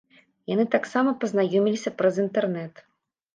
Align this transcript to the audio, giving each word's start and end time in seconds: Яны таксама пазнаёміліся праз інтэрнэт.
Яны 0.53 0.63
таксама 0.75 1.13
пазнаёміліся 1.23 1.93
праз 2.01 2.19
інтэрнэт. 2.25 2.73